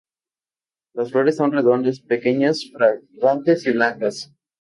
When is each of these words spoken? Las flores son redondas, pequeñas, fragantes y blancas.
Las 0.95 1.11
flores 1.11 1.35
son 1.37 1.51
redondas, 1.51 1.99
pequeñas, 1.99 2.63
fragantes 2.75 3.67
y 3.67 3.71
blancas. 3.71 4.33